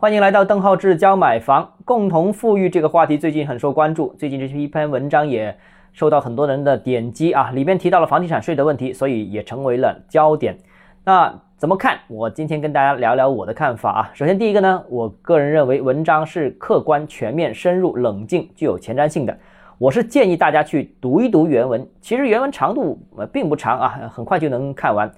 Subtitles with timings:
[0.00, 4.14] 欢迎来到邓浩志教买房，共同富裕这个话题最近很受关注。
[4.16, 5.58] 最近这一篇文章也
[5.92, 10.56] 受到很多人的点击啊，里面提到了房地产税的问题，所以也成为了焦点。
[11.04, 11.98] 那怎么看？
[12.06, 14.10] 我今天跟大家聊聊我的看法啊。
[14.14, 19.36] 首先第一个呢，我个人认为文章是客观、全面、深入、冷静，具有前瞻性的。
[19.78, 22.96] 我是建议大家去读一读原文，其实原文长度
[23.32, 25.10] 并不长啊，很快就能看完。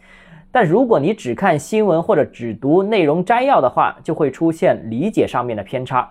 [0.53, 6.11] 但如果你只看新闻或者只读内容摘要的话，就会出现理解上面的偏差。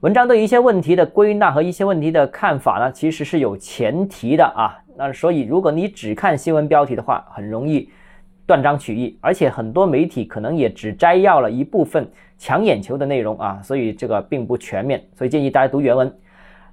[0.00, 4.76] 文章对一些问题的归纳和一些问题的看法呢，其实是有前提的啊。
[4.96, 7.88] 那所以如果你只看新闻标题的话，很容易
[8.44, 15.02] 断章取义，而且很多媒体可能也只摘要了一部分抢眼球的内容啊，所以这个并不全面。
[15.14, 16.12] 所以建议大家读原文。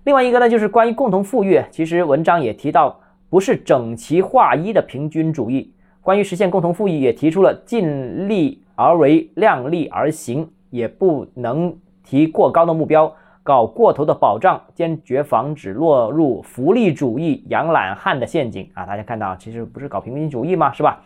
[0.04, 5.72] 另外一个呢，就是关于共同富裕，其实文章也提到，不是整齐划一的平均主义。
[6.04, 13.10] 关于实现共同富裕，也提出了尽力而为、量力而行，也不能提过高的目标，
[13.42, 18.86] 搞过头的保障，坚决防止落入福利主义、养懒汉的陷阱啊！
[18.86, 20.74] 大家看到，其实不是搞平均主义吗？
[20.74, 21.02] 是吧？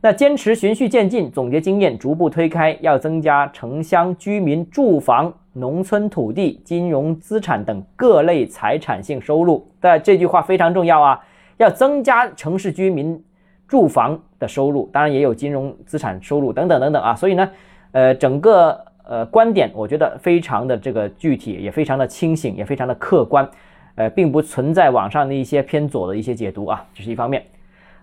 [0.00, 9.64] 那坚持循序渐进，总结经验，逐步推开，要增加城乡居民住房、农村土地、金融资产等各类财产性收入。
[9.78, 11.20] 但这句话非常重要啊！
[11.58, 13.22] 要增加城市居民。
[13.70, 17.48] 住房的收入，当然也有金融资产收入等等等等啊，所以呢，
[17.92, 23.48] 呃，整个呃观点我觉得非常的这个具体，也非常的清醒，也非常的客观，
[23.94, 27.44] 呃，并不存在网上的一些偏左的一些解读啊，这是一方面。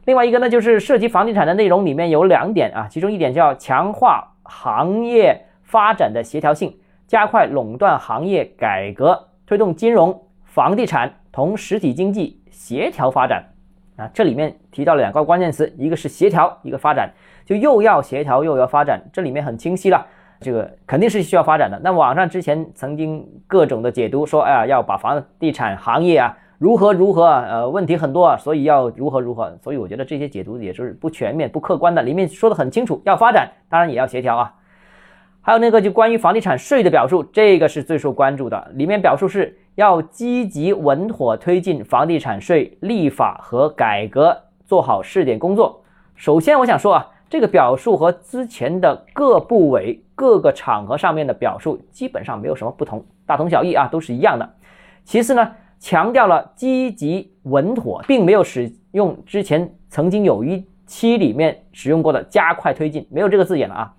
[0.05, 6.73] 另外一个呢，就是涉及房地产的内容里面有两点啊，其中一点叫强化行业发展的协调性，
[7.07, 13.43] 加快垄断行业改革，推动金融、房地产同实体经济协调发展。
[13.97, 17.11] 啊，这里面提到了两个关键词，一个是协调，一个发展，
[17.45, 20.05] 就又要协调又要发展，这里面很清晰了，
[20.39, 21.81] 这个肯定是需要发展的。
[21.83, 29.57] 那网上之前曾经各种的解读说，哎呀，要把房地产行业啊如何如何，呃，问题很多啊，所以要如何如何。
[29.63, 32.03] 所以我觉得这些解读也是不全面、不客观的。
[32.03, 34.53] 里面说的很清楚，要发展，当然也要协调啊。
[35.41, 39.57] 还有那个就关于房地产税的表述，这个是最受关注的，里面表述是。
[39.77, 45.83] 要积极稳妥推进房地产税立法和改革，做好试点工作。
[46.15, 54.49] 首先，我想说啊，这个表述和之前的各部委、各个场合上面的表述基本上没有什么不同，大同小异啊，都是一样的。
[55.03, 63.93] 其次呢，强调了积极稳妥，并没有使用之前曾经有一期里面使用过的加快推进，没有这个字眼了啊。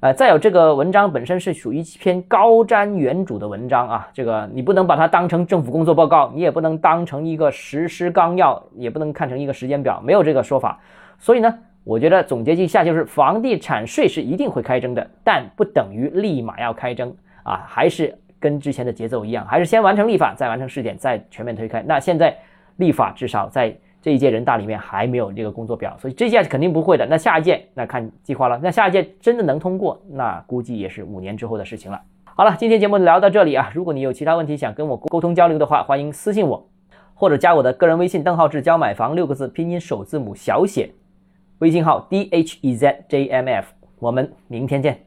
[0.00, 10.78] 呃，再有这个文章本身是属于一篇高瞻远瞩的文章啊，这个你不能把它当成政府工作报告，你也不能当成一个实施纲要，也不能看成一个时间表，没有这个说法。
[11.18, 21.82] 所以呢，我觉得总结一下就是，房地产税是一定会开征的，但不等于立马要开征啊，还是跟之前的节奏一样，还是先完成立法，再完成试点，再全面推开。
[21.86, 22.36] 那现在
[22.76, 23.74] 立法至少在。
[24.00, 27.04] 这一届人大里面还没有这个工作表，所以这届是肯定不会的。
[27.06, 28.58] 那下一届那看计划了。
[28.62, 32.00] 那下一届真的能通过，那估计也是五年之后的事情了。
[32.24, 33.70] 好了，今天节目聊到这里啊。
[33.74, 36.68] 如果你有其他问题想跟我沟通交流的话，欢迎私信我，
[37.14, 40.90] 或者加我的个人微信邓浩志教买房六个字拼音首字母小写，
[41.58, 43.72] 微信号 d h e z j m f。
[43.98, 45.05] 我们明天见。